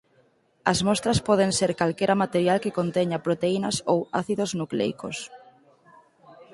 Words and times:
As 0.71 0.79
mostras 0.87 1.19
poden 1.27 1.51
ser 1.59 1.71
calquera 1.79 2.19
material 2.23 2.57
que 2.63 2.75
conteña 2.79 3.23
proteínas 3.25 3.75
ou 3.91 3.99
ácidos 4.21 4.51
nucleicos. 4.59 5.17